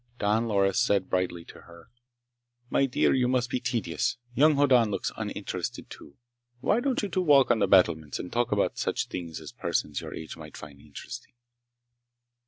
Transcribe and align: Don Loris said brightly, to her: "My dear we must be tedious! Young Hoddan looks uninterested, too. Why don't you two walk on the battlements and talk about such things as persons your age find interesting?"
Don 0.17 0.47
Loris 0.47 0.79
said 0.79 1.11
brightly, 1.11 1.45
to 1.45 1.61
her: 1.61 1.91
"My 2.71 2.87
dear 2.87 3.11
we 3.11 3.23
must 3.27 3.51
be 3.51 3.59
tedious! 3.59 4.17
Young 4.33 4.55
Hoddan 4.55 4.89
looks 4.89 5.11
uninterested, 5.15 5.91
too. 5.91 6.15
Why 6.59 6.79
don't 6.79 7.03
you 7.03 7.07
two 7.07 7.21
walk 7.21 7.51
on 7.51 7.59
the 7.59 7.67
battlements 7.67 8.17
and 8.17 8.33
talk 8.33 8.51
about 8.51 8.79
such 8.79 9.09
things 9.09 9.39
as 9.39 9.51
persons 9.51 10.01
your 10.01 10.11
age 10.15 10.33
find 10.55 10.79
interesting?" 10.81 11.33